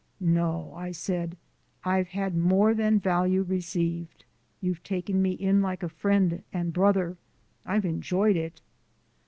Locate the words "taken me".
4.81-5.33